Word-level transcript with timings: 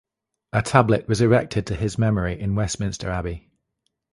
A 0.51 0.63
tablet 0.63 1.07
was 1.07 1.21
erected 1.21 1.67
to 1.67 1.75
his 1.75 1.99
memory 1.99 2.39
in 2.41 2.55
Westminster 2.55 3.11
Abbey. 3.11 3.51